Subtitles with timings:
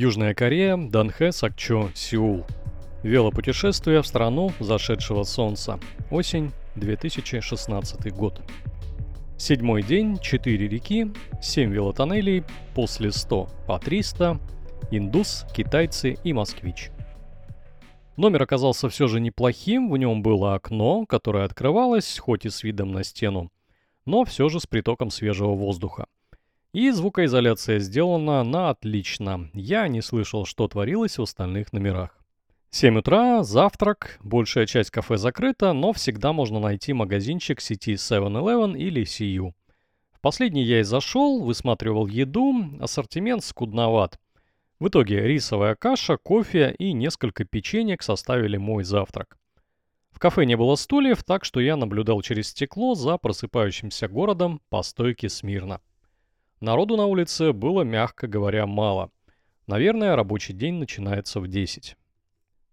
[0.00, 2.46] Южная Корея, Данхэ, Сакчо, Сеул.
[3.02, 5.80] Велопутешествие в страну зашедшего солнца.
[6.12, 8.40] Осень, 2016 год.
[9.36, 11.10] Седьмой день, 4 реки,
[11.42, 12.44] 7 велотоннелей,
[12.76, 14.38] после 100 по 300,
[14.92, 16.92] индус, китайцы и москвич.
[18.16, 22.92] Номер оказался все же неплохим, в нем было окно, которое открывалось, хоть и с видом
[22.92, 23.50] на стену,
[24.04, 26.06] но все же с притоком свежего воздуха.
[26.72, 29.48] И звукоизоляция сделана на отлично.
[29.54, 32.10] Я не слышал, что творилось в остальных номерах.
[32.70, 39.02] 7 утра, завтрак, большая часть кафе закрыта, но всегда можно найти магазинчик сети 7-Eleven или
[39.04, 39.54] CU.
[40.12, 44.18] В последний я и зашел, высматривал еду, ассортимент скудноват.
[44.78, 49.38] В итоге рисовая каша, кофе и несколько печенек составили мой завтрак.
[50.10, 54.82] В кафе не было стульев, так что я наблюдал через стекло за просыпающимся городом по
[54.82, 55.80] стойке смирно.
[56.60, 59.10] Народу на улице было, мягко говоря, мало.
[59.68, 61.96] Наверное, рабочий день начинается в 10.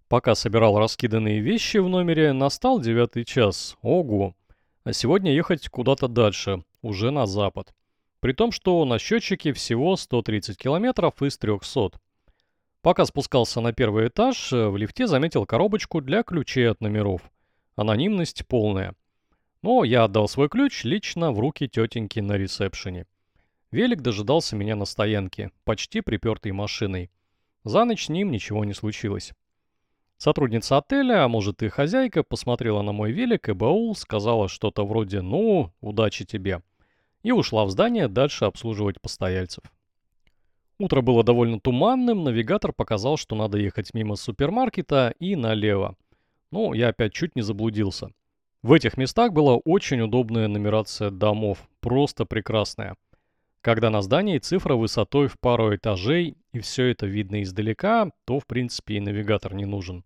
[0.07, 3.77] Пока собирал раскиданные вещи в номере, настал девятый час.
[3.81, 4.35] Ого!
[4.85, 7.75] А сегодня ехать куда-то дальше, уже на запад.
[8.21, 11.91] При том, что на счетчике всего 130 километров из 300.
[12.81, 17.21] Пока спускался на первый этаж, в лифте заметил коробочку для ключей от номеров.
[17.75, 18.95] Анонимность полная.
[19.61, 23.05] Но я отдал свой ключ лично в руки тетеньки на ресепшене.
[23.75, 27.11] Велик дожидался меня на стоянке, почти припертой машиной.
[27.65, 29.33] За ночь с ним ничего не случилось.
[30.15, 35.19] Сотрудница отеля, а может и хозяйка, посмотрела на мой велик и баул, сказала что-то вроде
[35.19, 36.61] «ну, удачи тебе»
[37.21, 39.65] и ушла в здание дальше обслуживать постояльцев.
[40.79, 45.97] Утро было довольно туманным, навигатор показал, что надо ехать мимо супермаркета и налево.
[46.49, 48.11] Ну, я опять чуть не заблудился.
[48.65, 52.95] В этих местах была очень удобная нумерация домов, просто прекрасная.
[53.65, 58.45] Когда на здании цифра высотой в пару этажей и все это видно издалека, то в
[58.45, 60.03] принципе и навигатор не нужен.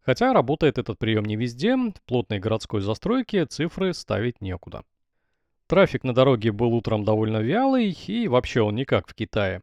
[0.00, 4.82] Хотя работает этот прием не везде, в плотной городской застройке цифры ставить некуда.
[5.68, 9.62] Трафик на дороге был утром довольно вялый, и вообще он не как в Китае.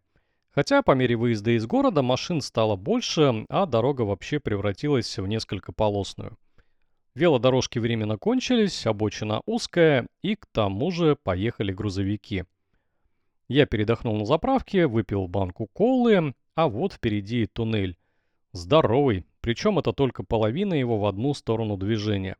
[0.52, 5.74] Хотя по мере выезда из города машин стало больше, а дорога вообще превратилась в несколько
[5.74, 6.38] полосную.
[7.16, 12.46] Велодорожки временно кончились, обочина узкая, и к тому же поехали грузовики–
[13.48, 17.98] я передохнул на заправке, выпил банку колы, а вот впереди туннель.
[18.54, 22.38] Здоровый, причем это только половина его в одну сторону движения.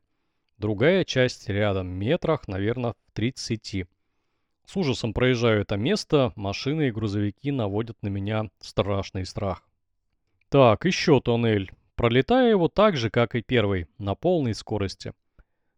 [0.58, 3.86] Другая часть рядом, метрах, наверное, в 30.
[4.64, 9.62] С ужасом проезжаю это место, машины и грузовики наводят на меня страшный страх.
[10.48, 11.70] Так, еще туннель.
[11.94, 15.12] Пролетаю его так же, как и первый, на полной скорости.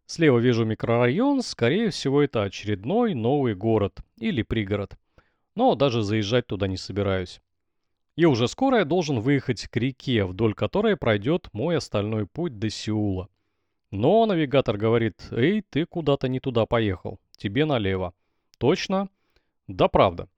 [0.07, 4.97] Слева вижу микрорайон, скорее всего это очередной новый город или пригород
[5.59, 7.41] но даже заезжать туда не собираюсь.
[8.15, 12.71] И уже скоро я должен выехать к реке, вдоль которой пройдет мой остальной путь до
[12.71, 13.29] Сеула.
[13.91, 18.15] Но навигатор говорит, эй, ты куда-то не туда поехал, тебе налево.
[18.59, 19.09] Точно?
[19.67, 20.29] Да правда.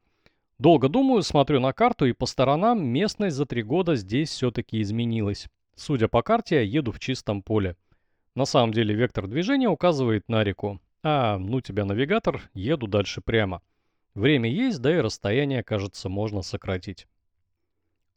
[0.59, 5.49] Долго думаю, смотрю на карту и по сторонам местность за три года здесь все-таки изменилась.
[5.77, 7.77] Судя по карте, я еду в чистом поле.
[8.35, 10.81] На самом деле вектор движения указывает на реку.
[11.03, 13.61] А, ну тебя навигатор, еду дальше прямо.
[14.21, 17.09] Время есть, да и расстояние, кажется, можно сократить.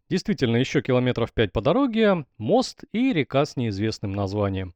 [0.10, 4.76] Действительно, еще километров пять по дороге, мост и река с неизвестным названием.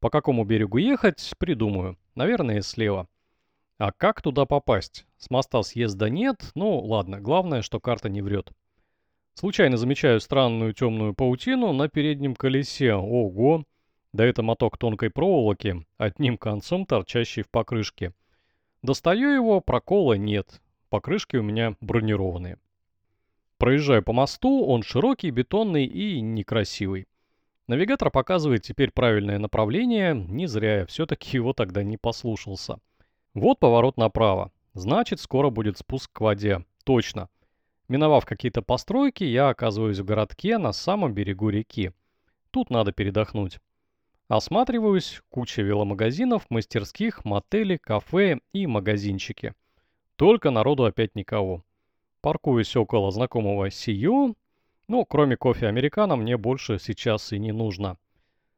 [0.00, 1.98] По какому берегу ехать, придумаю.
[2.14, 3.06] Наверное, слева.
[3.76, 5.04] А как туда попасть?
[5.18, 8.50] С моста съезда нет, ну ладно, главное, что карта не врет.
[9.34, 12.94] Случайно замечаю странную темную паутину на переднем колесе.
[12.94, 13.66] Ого!
[14.14, 18.14] Да это моток тонкой проволоки, одним концом торчащий в покрышке.
[18.82, 20.60] Достаю его, прокола нет.
[20.88, 22.58] Покрышки у меня бронированные.
[23.56, 27.06] Проезжаю по мосту, он широкий, бетонный и некрасивый.
[27.68, 32.78] Навигатор показывает теперь правильное направление, не зря я все-таки его тогда не послушался.
[33.34, 34.50] Вот поворот направо.
[34.74, 36.64] Значит, скоро будет спуск к воде.
[36.84, 37.28] Точно.
[37.88, 41.92] Миновав какие-то постройки, я оказываюсь в городке на самом берегу реки.
[42.50, 43.60] Тут надо передохнуть.
[44.32, 49.52] Осматриваюсь, куча веломагазинов, мастерских, мотели, кафе и магазинчики.
[50.16, 51.62] Только народу опять никого.
[52.22, 54.34] Паркуюсь около знакомого Сию,
[54.88, 57.98] ну, кроме кофе американо, мне больше сейчас и не нужно.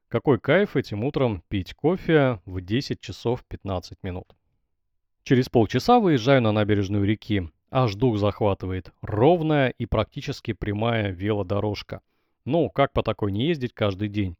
[0.06, 4.32] Какой кайф этим утром пить кофе в 10 часов 15 минут.
[5.25, 7.50] Через полчаса выезжаю на набережную реки.
[7.73, 8.93] Аж дух захватывает.
[9.03, 12.00] Ровная и практически прямая велодорожка.
[12.44, 14.37] Ну, как по такой не ездить каждый день?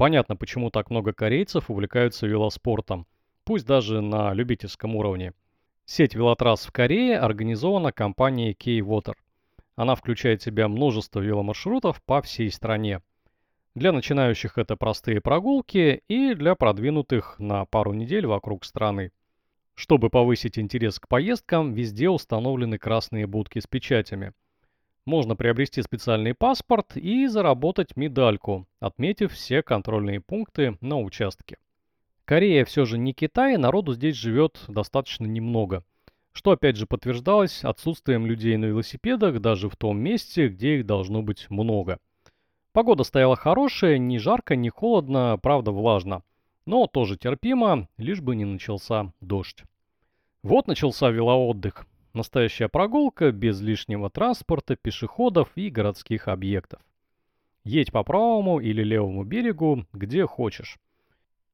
[0.00, 3.06] Понятно, почему так много корейцев увлекаются велоспортом,
[3.44, 5.34] пусть даже на любительском уровне.
[5.84, 9.12] Сеть велотрасс в Корее организована компанией K-Water.
[9.76, 13.02] Она включает в себя множество веломаршрутов по всей стране.
[13.74, 19.12] Для начинающих это простые прогулки и для продвинутых на пару недель вокруг страны.
[19.74, 24.32] Чтобы повысить интерес к поездкам, везде установлены красные будки с печатями.
[25.10, 31.58] Можно приобрести специальный паспорт и заработать медальку, отметив все контрольные пункты на участке.
[32.24, 35.82] Корея все же не Китай, народу здесь живет достаточно немного.
[36.30, 41.22] Что опять же подтверждалось отсутствием людей на велосипедах даже в том месте, где их должно
[41.22, 41.98] быть много.
[42.70, 46.22] Погода стояла хорошая, не жарко, не холодно, правда влажно.
[46.66, 49.64] Но тоже терпимо, лишь бы не начался дождь.
[50.44, 51.84] Вот начался велоотдых.
[52.12, 56.80] Настоящая прогулка без лишнего транспорта, пешеходов и городских объектов.
[57.62, 60.78] Едь по правому или левому берегу, где хочешь.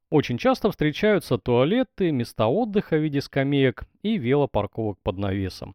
[0.09, 5.75] Очень часто встречаются туалеты, места отдыха в виде скамеек и велопарковок под навесом.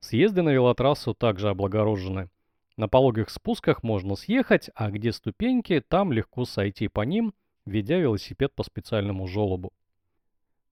[0.00, 2.28] Съезды на велотрассу также облагорожены.
[2.76, 7.32] На пологих спусках можно съехать, а где ступеньки, там легко сойти по ним,
[7.64, 9.72] ведя велосипед по специальному желобу.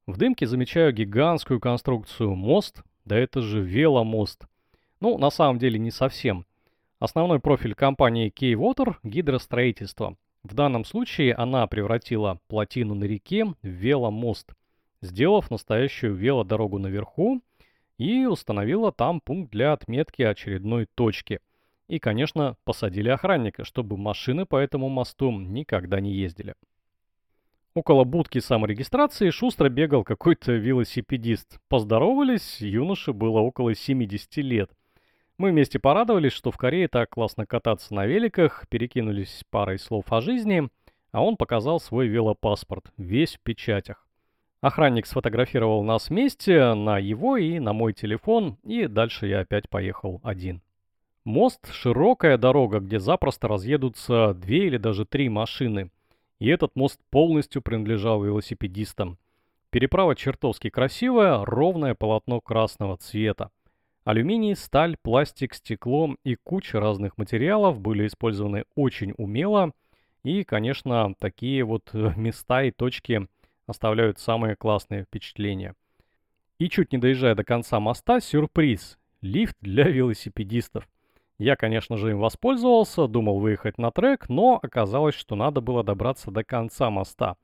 [0.07, 4.47] В дымке замечаю гигантскую конструкцию мост, да это же веломост.
[5.01, 6.47] Ну, на самом деле не совсем.
[7.01, 10.17] Основной профиль компании K-Water– гидростроительство–
[10.49, 14.55] в данном случае она превратила плотину на реке в веломост,
[15.03, 17.43] сделав настоящую велодорогу наверху
[17.99, 21.41] и установила там пункт для отметки очередной точки.
[21.89, 26.55] И, конечно, посадили охранника, чтобы машины по этому мосту никогда не ездили.
[27.79, 31.61] Около будки саморегистрации шустро бегал какой-то велосипедист.
[31.69, 34.69] Поздоровались, юноше было около 70 лет.
[35.39, 40.21] Мы вместе порадовались, что в Корее так классно кататься на великах, перекинулись парой слов о
[40.21, 40.69] жизни,
[41.13, 44.09] а он показал свой велопаспорт, весь в печатях.
[44.61, 50.21] Охранник сфотографировал нас вместе на его и на мой телефон, и дальше я опять поехал
[50.25, 50.63] один.
[51.23, 55.93] Мост– широкая дорога, где запросто разъедутся две или даже три машины.
[56.39, 59.19] И этот мост полностью принадлежал велосипедистам.
[59.71, 63.51] Переправа чертовски красивая, ровное полотно красного цвета.
[64.05, 69.73] Алюминий, сталь, пластик, стекло и куча разных материалов были использованы очень умело.
[70.23, 73.29] И, конечно, такие вот э, места и точки
[73.67, 75.75] оставляют самые классные впечатления.
[76.59, 78.99] И чуть не доезжая до конца моста, сюрприз.
[79.21, 80.89] Лифт для велосипедистов.
[81.39, 86.33] Я, конечно же, им воспользовался, думал выехать на трек, но оказалось, что надо было добраться
[86.33, 87.37] до конца моста.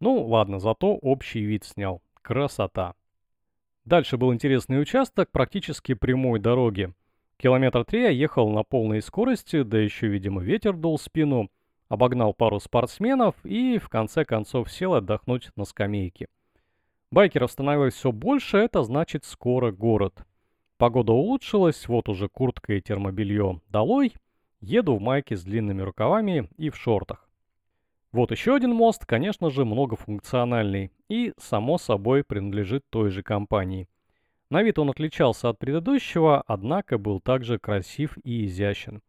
[0.00, 2.02] Ну, ладно, зато общий вид снял.
[2.22, 2.94] Красота.
[3.84, 6.92] Дальше был интересный участок практически прямой дороги.
[7.36, 11.48] Километр три я ехал на полной скорости, да еще, видимо, ветер дул спину.
[11.88, 16.26] Обогнал пару спортсменов и в конце концов сел отдохнуть на скамейке.
[17.12, 20.26] Байкеров становилось все больше, это значит скоро город.
[20.78, 24.12] Погода улучшилась, вот уже куртка и термобелье долой.
[24.60, 27.28] Еду в майке с длинными рукавами и в шортах.
[28.12, 33.88] Вот еще один мост, конечно же, многофункциональный и, само собой, принадлежит той же компании.
[34.50, 39.02] На вид он отличался от предыдущего, однако был также красив и изящен.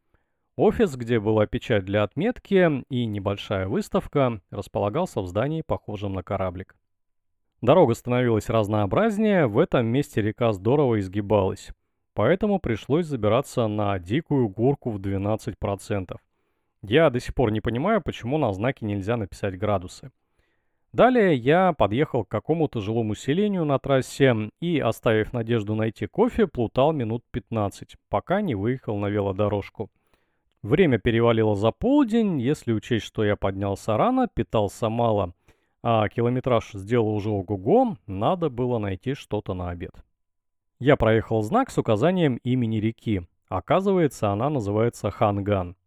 [0.56, 6.76] Офис, где была печать для отметки и небольшая выставка, располагался в здании, похожем на кораблик.
[7.62, 11.70] Дорога становилась разнообразнее, в этом месте река здорово изгибалась,
[12.14, 16.18] поэтому пришлось забираться на дикую горку в 12%.
[16.84, 20.12] Я до сих пор не понимаю, почему на знаке нельзя написать градусы.
[20.94, 26.94] Далее я подъехал к какому-то жилому селению на трассе и, оставив надежду найти кофе, плутал
[26.94, 29.90] минут 15, пока не выехал на велодорожку.
[30.62, 35.34] Время перевалило за полдень, если учесть, что я поднялся рано, питался мало,
[35.90, 39.94] а километраж сделал уже ого-го, надо было найти что-то на обед.
[40.80, 43.22] Я проехал знак с указанием имени реки.
[43.48, 45.78] Оказывается, она называется Ханган.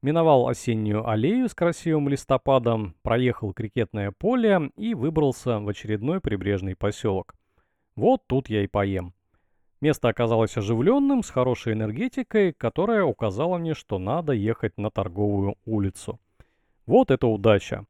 [0.00, 7.34] Миновал осеннюю аллею с красивым листопадом, проехал крикетное поле и выбрался в очередной прибрежный поселок.
[7.96, 9.12] Вот тут я и поем.
[9.82, 16.18] Место оказалось оживленным, с хорошей энергетикой, которая указала мне, что надо ехать на торговую улицу.
[16.86, 17.84] Вот это удача.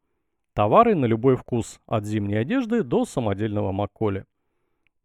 [0.59, 4.25] Товары на любой вкус, от зимней одежды до самодельного маколи.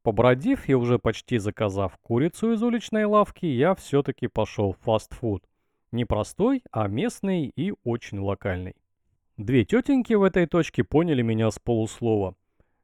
[0.02, 5.44] Побродив и уже почти заказав курицу из уличной лавки, я все-таки пошел в фастфуд.
[5.92, 8.74] Не простой, а местный и очень локальный.
[9.38, 12.34] Две тетеньки в этой точке поняли меня с полуслова.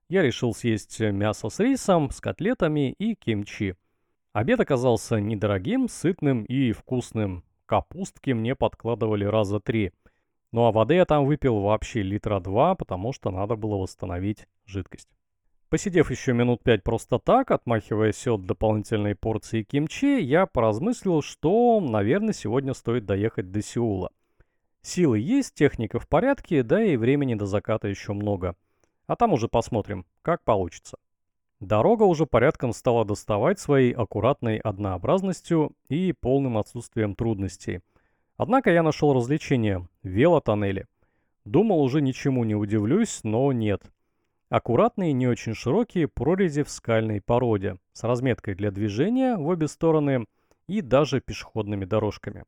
[0.08, 3.78] Я решил съесть мясо с рисом, с котлетами и кимчи.
[4.32, 7.44] Обед оказался недорогим, сытным и вкусным.
[7.66, 9.92] Капустки мне подкладывали раза три.
[10.52, 15.10] Ну а воды я там выпил вообще литра два, потому что надо было восстановить жидкость.
[15.70, 22.34] Посидев еще минут пять просто так, отмахиваясь от дополнительной порции кимчи, я поразмыслил, что, наверное,
[22.34, 24.10] сегодня стоит доехать до Сеула.
[24.82, 28.56] Силы есть, техника в порядке, да и времени до заката еще много.
[29.06, 30.98] А там уже посмотрим, как получится.
[31.60, 37.82] Дорога уже порядком стала доставать своей аккуратной однообразностью и полным отсутствием трудностей.
[38.40, 40.88] Однако я нашел развлечение– велотоннели.
[41.46, 43.84] Думал, уже ничему не удивлюсь, но нет–
[44.50, 50.26] Аккуратные, не очень широкие прорези в скальной породе с разметкой для движения в обе стороны
[50.68, 52.46] и даже пешеходными дорожками.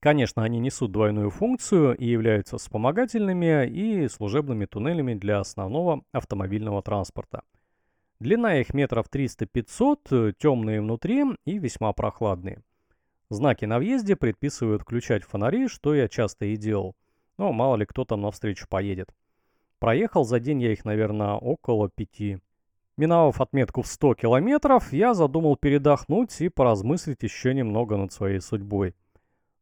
[0.00, 7.42] Конечно, они несут двойную функцию и являются вспомогательными и служебными туннелями для основного автомобильного транспорта.
[8.20, 12.62] Длина их метров 300-500, темные внутри и весьма прохладные.
[13.34, 16.94] Знаки на въезде предписывают включать фонари, что я часто и делал.
[17.36, 19.12] Но мало ли кто там навстречу поедет.
[19.80, 22.38] Проехал за день я их, наверное, около пяти.
[22.96, 28.94] Миновав отметку в 100 километров, я задумал передохнуть и поразмыслить еще немного над своей судьбой.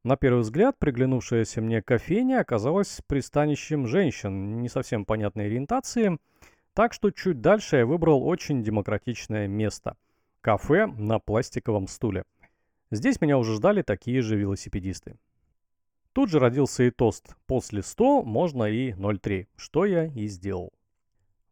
[0.04, 6.18] На первый взгляд, приглянувшаяся мне кофейня оказалась пристанищем женщин не совсем понятной ориентации,
[6.74, 9.96] так что чуть дальше я выбрал очень демократичное место–
[10.42, 12.24] кафе на пластиковом стуле.
[12.92, 15.16] Здесь меня уже ждали такие же велосипедисты.
[16.12, 20.74] Тут же родился и тост «После 100 можно и 0,3», что я и сделал.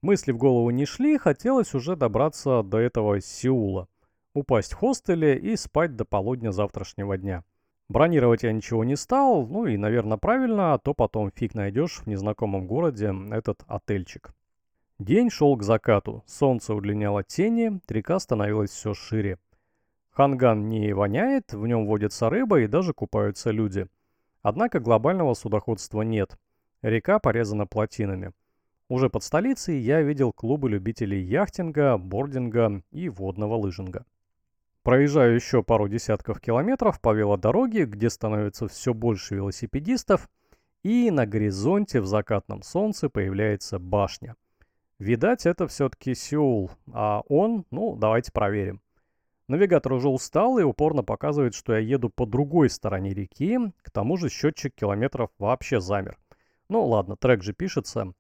[0.02, 3.88] Мысли в голову не шли, хотелось уже добраться до этого Сеула,
[4.35, 7.42] упасть в хостеле и спать до полудня завтрашнего дня.
[7.88, 12.06] Бронировать я ничего не стал, ну и, наверное, правильно, а то потом фиг найдешь в
[12.06, 14.35] незнакомом городе этот отельчик.
[14.99, 19.38] День шел к закату, солнце удлиняло тени, река становилась все шире.
[20.10, 23.86] Ханган не воняет, в нем водится рыба и даже купаются люди–
[24.42, 26.38] Однако глобального судоходства нет.
[26.82, 28.32] Река порезана плотинами.
[28.88, 34.04] Уже под столицей я видел клубы любителей яхтинга, бординга и водного лыжинга.
[34.82, 40.28] Проезжаю еще пару десятков километров по велодороге, где становится все больше велосипедистов,
[40.82, 44.36] и на горизонте в закатном солнце появляется башня.
[44.98, 48.80] Видать, это все-таки Сеул, а он, ну, давайте проверим.
[49.50, 54.16] Навигатор уже устал и упорно показывает, что я еду по другой стороне реки, к тому
[54.16, 56.16] же счетчик километров вообще замер.
[56.69, 58.12] Ну ладно, трек же пишется.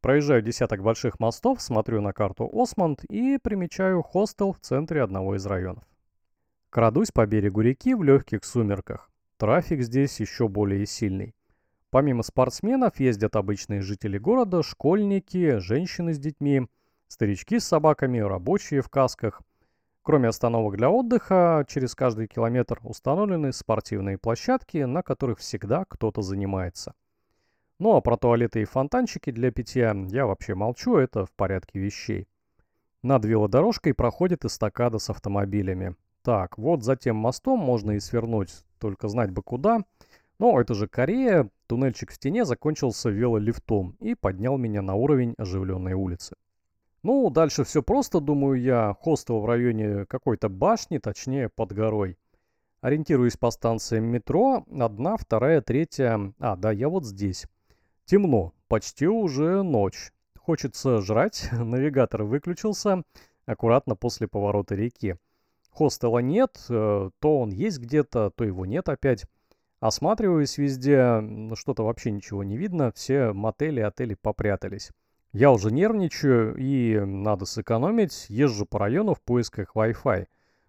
[0.00, 5.46] Проезжаю десяток больших мостов, смотрю на карту Осмонд и примечаю хостел в центре одного из
[5.46, 5.84] районов.
[6.68, 9.08] Крадусь по берегу реки в легких сумерках.
[9.36, 11.36] Трафик здесь еще более сильный.
[11.90, 16.66] Помимо спортсменов ездят обычные жители города, школьники, женщины с детьми,
[17.06, 19.42] старички с собаками, рабочие в касках–
[20.02, 26.94] Кроме остановок для отдыха, через каждый километр установлены спортивные площадки, на которых всегда кто-то занимается.
[27.78, 32.26] Ну а про туалеты и фонтанчики для питья я вообще молчу, это в порядке вещей.
[33.02, 35.94] Над велодорожкой проходит эстакада с автомобилями.
[36.22, 39.82] Так, вот за тем мостом можно и свернуть, только знать бы куда.
[40.40, 45.92] Но это же Корея, туннельчик в стене закончился велолифтом и поднял меня на уровень оживленной
[45.92, 46.34] улицы.
[47.02, 48.94] Ну, дальше все просто, думаю я.
[49.00, 52.16] Хостел в районе какой-то башни, точнее под горой.
[52.80, 54.64] Ориентируюсь по станциям метро.
[54.78, 56.32] Одна, вторая, третья.
[56.38, 57.46] А, да, я вот здесь.
[58.04, 58.52] Темно.
[58.68, 60.12] Почти уже ночь.
[60.38, 61.48] Хочется жрать.
[61.52, 63.02] Навигатор выключился.
[63.46, 65.16] Аккуратно после поворота реки.
[65.70, 66.64] Хостела нет.
[66.68, 69.26] Э, то он есть где-то, то его нет опять.
[69.80, 71.22] Осматриваюсь везде.
[71.54, 72.92] Что-то вообще ничего не видно.
[72.92, 74.90] Все мотели, отели попрятались.
[75.32, 80.26] Я уже нервничаю и надо сэкономить, езжу по району в поисках Wi-Fi.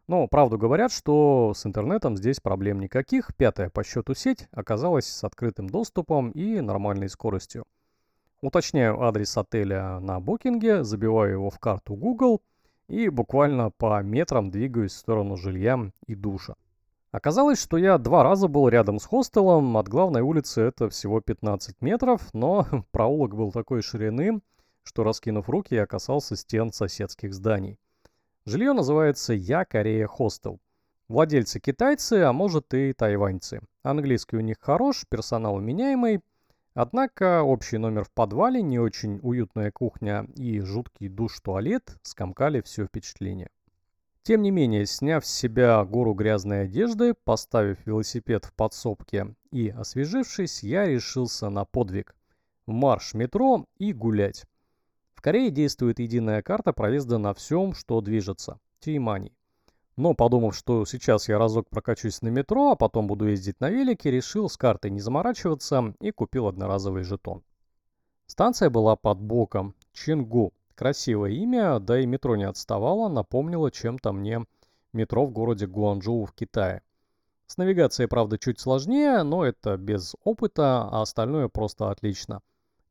[0.07, 3.35] Но правду говорят, что с интернетом здесь проблем никаких.
[3.35, 7.65] Пятая по счету сеть оказалась с открытым доступом и нормальной скоростью.
[8.39, 12.41] Уточняю адрес отеля на букинге, забиваю его в карту Google
[12.87, 16.55] и буквально по метрам двигаюсь в сторону жилья и душа.
[17.11, 21.81] Оказалось, что я два раза был рядом с хостелом, от главной улицы это всего 15
[21.81, 24.41] метров, но проулок был такой ширины,
[24.83, 27.79] что, раскинув руки, я касался стен соседских зданий.
[28.45, 30.59] Жилье называется «Я Корея Хостел».
[31.07, 33.61] Владельцы китайцы, а может и тайваньцы.
[33.83, 36.21] Английский у них хорош, персонал меняемый,
[36.73, 43.49] однако общий номер в подвале, не очень уютная кухня и жуткий душ-туалет скомкали все впечатление.
[44.23, 50.63] Тем не менее, сняв с себя гору грязной одежды, поставив велосипед в подсобке и освежившись,
[50.63, 52.15] я решился на подвиг.
[52.65, 54.45] Марш метро и гулять.
[55.23, 58.59] Корее действует единая карта проезда на всем, что движется.
[58.81, 59.31] Тимани.
[59.95, 64.11] Но подумав, что сейчас я разок прокачусь на метро, а потом буду ездить на велике,
[64.11, 67.41] решил с картой не заморачиваться и купил одноразовый жетон.
[68.25, 69.75] Станция была под боком.
[69.93, 70.51] Чингу.
[70.75, 74.43] Красивое имя, да и метро не отставало, напомнило чем-то мне
[74.91, 76.81] метро в городе Гуанчжоу в Китае.
[77.47, 82.41] С навигацией, правда, чуть сложнее, но это без опыта, а остальное просто отлично.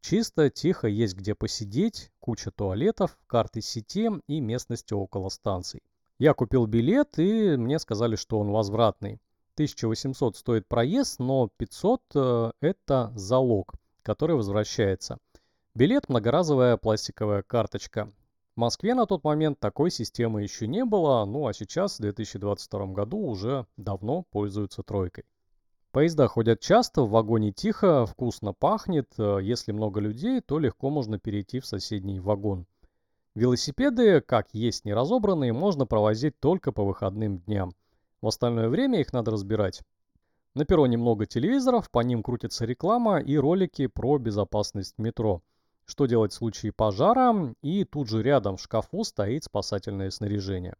[0.02, 5.80] Чисто, тихо, есть где посидеть, куча туалетов, карты сети и местности около станций.
[6.18, 9.20] Я купил билет, и мне сказали, что он возвратный.
[9.54, 15.18] 1800 стоит проезд, но 500 э, это залог, который возвращается.
[15.74, 18.10] Билет– многоразовая пластиковая карточка.
[18.56, 22.86] В Москве на тот момент такой системы еще не было, ну а сейчас, в 2022
[22.86, 25.24] году, уже давно пользуются тройкой.
[25.92, 29.12] Поезда ходят часто, в вагоне тихо, вкусно пахнет.
[29.18, 32.66] Э, если много людей, то легко можно перейти в соседний вагон.
[33.34, 37.74] Велосипеды, как есть неразобранные, можно провозить только по выходным дням.
[38.22, 39.82] В остальное время их надо разбирать.
[40.54, 45.42] На перроне много телевизоров, по ним крутится реклама и ролики про безопасность метро.
[45.84, 50.74] Что делать в случае пожара, и тут же рядом в шкафу стоит спасательное снаряжение.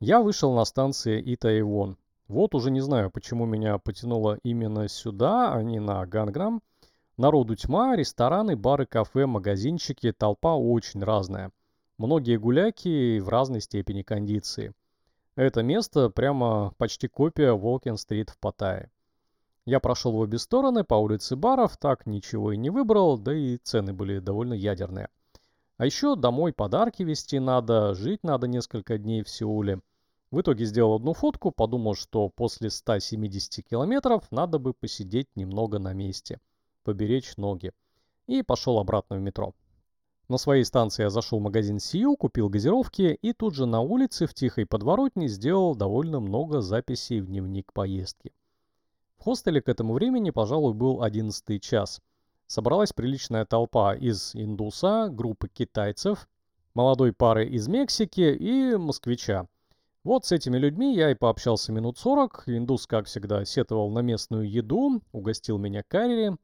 [0.00, 1.98] Я вышел на станции Итаевон.
[2.28, 6.62] Вот уже не знаю, почему меня потянуло именно сюда, а не на Гангнам.
[7.16, 11.52] Народу тьма, рестораны, бары, кафе, магазинчики, толпа очень разная.
[11.98, 14.72] Многие гуляки в разной степени кондиции.
[15.36, 18.90] Это место прямо почти копия Волкин-стрит в Паттайе.
[19.64, 23.58] Я прошел в обе стороны по улице баров, так ничего и не выбрал, да и
[23.58, 25.08] цены были довольно ядерные.
[25.76, 29.80] А еще домой подарки везти надо, жить надо несколько дней в Сеуле.
[30.32, 35.92] В итоге сделал одну фотку, подумал, что после 170 километров надо бы посидеть немного на
[35.92, 36.40] месте,
[36.84, 37.72] поберечь ноги.
[38.26, 39.54] И пошел обратно в метро.
[40.28, 44.26] На своей станции я зашел в магазин Сию, купил газировки и тут же на улице
[44.26, 48.32] в тихой подворотне сделал довольно много записей в дневник поездки.
[49.18, 52.00] В хостеле к этому времени, пожалуй, был 11 час.
[52.46, 56.26] Собралась приличная толпа из индуса, группы китайцев,
[56.72, 59.46] молодой пары из Мексики и москвича.
[60.04, 62.44] Вот с этими людьми я и пообщался минут 40.
[62.46, 66.36] Индус, как всегда, сетовал на местную еду, угостил меня карри,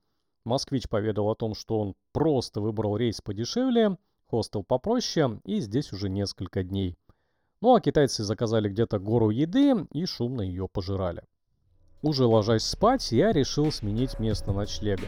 [0.44, 6.08] Москвич поведал о том, что он просто выбрал рейс подешевле, хостел попроще и здесь уже
[6.08, 6.96] несколько дней.
[7.60, 11.22] Ну а китайцы заказали где-то гору еды и шумно ее пожирали.
[12.02, 15.06] Уже ложась спать, я решил сменить место ночлега,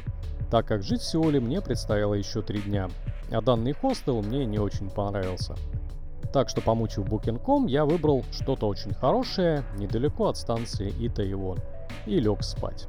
[0.51, 2.90] так как жить в Сеуле мне предстояло еще три дня,
[3.31, 5.55] а данный хостел мне не очень понравился.
[6.33, 11.59] Так что, помучив Booking.com, я выбрал что-то очень хорошее, недалеко от станции Итаевон,
[12.07, 12.87] и лег спать.